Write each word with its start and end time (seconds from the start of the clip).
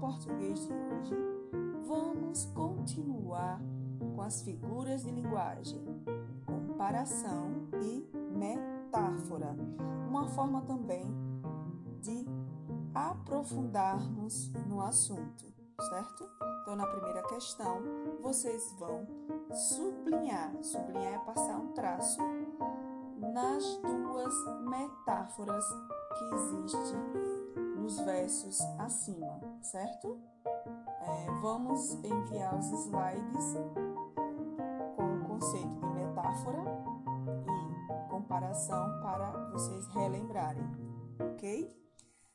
português 0.00 0.66
de 0.66 0.72
hoje, 0.72 1.14
vamos 1.86 2.46
continuar 2.46 3.60
com 4.14 4.20
as 4.22 4.42
figuras 4.42 5.04
de 5.04 5.10
linguagem, 5.10 5.84
comparação 6.44 7.68
e 7.80 8.04
metáfora. 8.36 9.56
Uma 10.08 10.26
forma 10.26 10.62
também 10.62 11.04
de 12.00 12.26
aprofundarmos 12.92 14.52
no 14.66 14.80
assunto, 14.80 15.44
certo? 15.88 16.28
Então, 16.62 16.74
na 16.74 16.86
primeira 16.86 17.22
questão, 17.28 17.82
vocês 18.20 18.74
vão 18.78 19.06
sublinhar. 19.52 20.52
Sublinhar 20.62 21.14
é 21.14 21.18
passar 21.18 21.56
um 21.56 21.72
traço 21.72 22.20
nas 23.32 23.76
duas 23.82 24.34
metáforas 24.68 25.64
que 26.18 26.34
existem 26.34 27.09
versos 28.00 28.60
acima, 28.78 29.40
certo? 29.60 30.18
É, 30.46 31.30
vamos 31.40 31.94
enviar 32.04 32.58
os 32.58 32.66
slides 32.66 33.56
com 34.96 35.02
o 35.02 35.24
conceito 35.28 35.80
de 35.80 35.86
metáfora 35.86 36.62
e 37.46 38.10
comparação 38.10 39.00
para 39.00 39.30
vocês 39.52 39.86
relembrarem, 39.88 40.66
ok? 41.18 41.76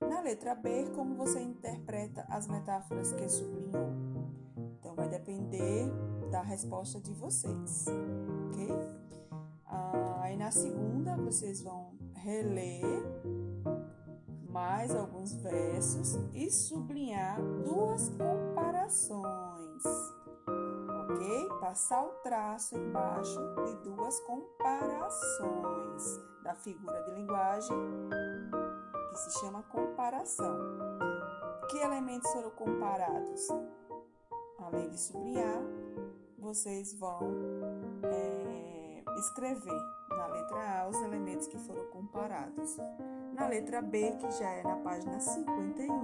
Na 0.00 0.20
letra 0.20 0.54
B, 0.54 0.90
como 0.94 1.14
você 1.14 1.40
interpreta 1.40 2.24
as 2.28 2.46
metáforas 2.46 3.12
que 3.12 3.28
sublinhou? 3.28 3.90
Então, 4.78 4.94
vai 4.94 5.08
depender 5.08 5.90
da 6.30 6.42
resposta 6.42 7.00
de 7.00 7.12
vocês, 7.14 7.86
ok? 8.48 8.68
Ah, 9.66 10.20
aí 10.22 10.36
na 10.36 10.50
segunda, 10.50 11.16
vocês 11.16 11.62
vão 11.62 11.92
reler 12.14 13.02
mais 14.78 14.94
alguns 14.94 15.34
versos 15.42 16.14
e 16.32 16.48
sublinhar 16.52 17.42
duas 17.64 18.10
comparações, 18.10 19.82
ok? 21.02 21.48
Passar 21.58 22.04
o 22.04 22.10
traço 22.22 22.76
embaixo 22.76 23.40
de 23.66 23.74
duas 23.82 24.20
comparações 24.20 26.20
da 26.44 26.54
figura 26.54 27.02
de 27.06 27.10
linguagem 27.10 27.76
que 29.10 29.18
se 29.18 29.40
chama 29.40 29.64
comparação. 29.64 30.56
Que 31.68 31.78
elementos 31.78 32.30
foram 32.30 32.52
comparados? 32.52 33.48
Além 34.60 34.90
de 34.90 35.00
sublinhar, 35.00 35.60
vocês 36.38 36.94
vão 36.94 37.18
é, 38.04 39.02
escrever 39.18 39.82
na 40.08 40.28
letra 40.28 40.82
A 40.82 40.88
os 40.88 40.96
elementos 41.02 41.48
que 41.48 41.58
foram 41.58 41.84
comparados. 41.86 42.78
Na 43.38 43.46
letra 43.46 43.80
B, 43.80 44.16
que 44.18 44.30
já 44.32 44.50
é 44.50 44.64
na 44.64 44.76
página 44.78 45.20
51, 45.20 45.94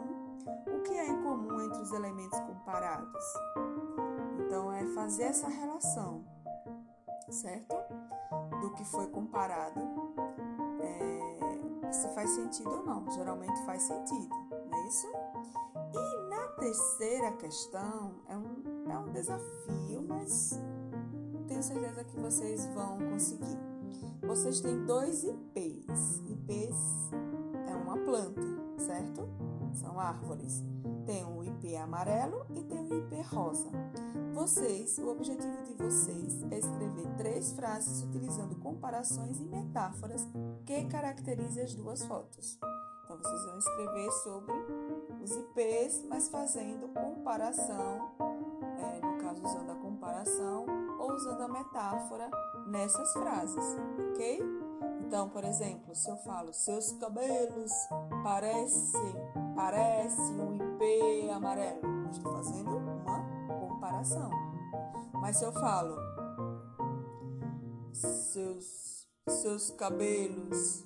o 0.69 0.83
que 0.83 0.93
é 0.93 1.09
em 1.09 1.23
comum 1.23 1.61
entre 1.63 1.83
os 1.83 1.93
elementos 1.93 2.39
comparados? 2.39 3.25
Então, 4.39 4.73
é 4.73 4.87
fazer 4.95 5.25
essa 5.25 5.49
relação, 5.49 6.25
certo? 7.29 7.75
Do 8.61 8.71
que 8.75 8.85
foi 8.85 9.09
comparado. 9.09 9.81
É, 10.81 11.93
se 11.93 12.09
faz 12.15 12.31
sentido 12.31 12.71
ou 12.71 12.85
não. 12.85 13.11
Geralmente 13.11 13.61
faz 13.65 13.83
sentido, 13.83 14.29
não 14.71 14.79
é 14.79 14.87
isso? 14.87 15.07
E 15.93 16.29
na 16.29 16.48
terceira 16.59 17.33
questão, 17.33 18.15
é 18.29 18.37
um, 18.37 18.91
é 18.91 18.98
um 18.98 19.11
desafio, 19.11 20.05
mas 20.07 20.61
tenho 21.48 21.63
certeza 21.65 22.05
que 22.05 22.17
vocês 22.21 22.67
vão 22.67 22.98
conseguir. 22.98 23.73
Vocês 24.27 24.61
têm 24.61 24.84
dois 24.84 25.25
IPs. 25.25 26.23
IPs 26.28 26.77
é 27.69 27.75
uma 27.75 27.97
planta, 27.98 28.42
certo? 28.78 29.28
São 29.75 29.98
árvores. 29.98 30.62
Tem 31.06 31.24
o 31.24 31.45
IP 31.45 31.77
amarelo 31.77 32.46
e 32.51 32.63
tem 32.64 32.79
o 32.79 32.95
IP 32.98 33.20
rosa. 33.23 33.69
Vocês, 34.33 34.98
o 34.98 35.08
objetivo 35.08 35.63
de 35.63 35.74
vocês 35.74 36.42
é 36.51 36.58
escrever 36.58 37.07
três 37.17 37.52
frases 37.52 38.02
utilizando 38.02 38.57
comparações 38.57 39.41
e 39.41 39.45
metáforas 39.45 40.27
que 40.64 40.85
caracterizem 40.86 41.64
as 41.64 41.74
duas 41.74 42.05
fotos. 42.05 42.58
Então, 43.05 43.19
vocês 43.19 43.45
vão 43.45 43.58
escrever 43.58 44.11
sobre 44.23 44.55
os 45.23 45.30
IPs, 45.30 46.05
mas 46.08 46.29
fazendo 46.29 46.89
comparação, 46.89 48.11
é, 48.79 49.07
no 49.07 49.19
caso, 49.19 49.42
usando 49.45 49.70
a 49.70 49.74
comparação 49.77 50.83
metáfora 51.55 52.29
nessas 52.67 53.13
frases, 53.13 53.65
ok? 54.11 54.42
Então, 55.07 55.29
por 55.29 55.45
exemplo, 55.45 55.95
se 55.95 56.11
eu 56.11 56.17
falo 56.17 56.53
seus 56.53 56.91
cabelos 56.92 57.70
parecem, 58.25 59.15
parece 59.55 60.33
um 60.33 60.55
IP 60.55 61.31
amarelo, 61.31 61.81
eu 62.07 62.11
estou 62.11 62.33
fazendo 62.33 62.77
uma 62.77 63.25
comparação. 63.61 64.31
Mas 65.13 65.37
se 65.37 65.45
eu 65.45 65.53
falo 65.53 65.97
seus, 67.93 69.07
seus 69.29 69.70
cabelos 69.70 70.85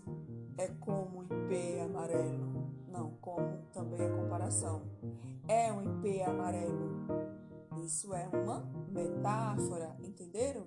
é 0.59 0.69
como 0.81 1.23
IP 1.23 1.81
amarelo, 1.81 2.71
não, 2.89 3.13
como 3.23 3.63
também 3.73 4.03
é 4.03 4.09
comparação. 4.11 4.83
É 5.49 5.73
um 5.73 5.81
IP 5.83 6.23
amarelo. 6.23 7.28
Isso 7.89 8.13
é 8.13 8.29
uma 8.29 8.71
metáfora, 8.91 9.97
entenderam? 10.01 10.67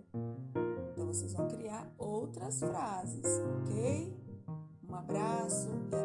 Então 0.92 1.06
vocês 1.06 1.32
vão 1.34 1.48
criar 1.48 1.88
outras 1.96 2.60
frases, 2.60 3.24
ok? 3.62 4.18
Um 4.90 4.96
abraço 4.96 5.70
e 5.70 5.96